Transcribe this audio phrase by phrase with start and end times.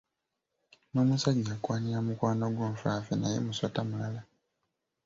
[0.91, 4.21] N’omusajja akwanira mukwano gwo nfanfe naye musota mulala.